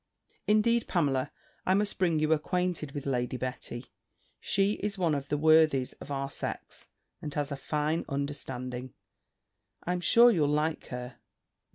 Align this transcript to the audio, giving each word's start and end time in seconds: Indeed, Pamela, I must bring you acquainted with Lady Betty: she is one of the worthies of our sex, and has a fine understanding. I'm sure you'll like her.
Indeed, 0.47 0.87
Pamela, 0.87 1.31
I 1.63 1.75
must 1.75 1.99
bring 1.99 2.17
you 2.17 2.33
acquainted 2.33 2.93
with 2.93 3.05
Lady 3.05 3.37
Betty: 3.37 3.85
she 4.39 4.79
is 4.81 4.97
one 4.97 5.13
of 5.13 5.27
the 5.27 5.37
worthies 5.37 5.93
of 6.01 6.09
our 6.09 6.27
sex, 6.31 6.87
and 7.21 7.31
has 7.35 7.51
a 7.51 7.55
fine 7.55 8.03
understanding. 8.09 8.95
I'm 9.83 10.01
sure 10.01 10.31
you'll 10.31 10.47
like 10.47 10.87
her. 10.87 11.17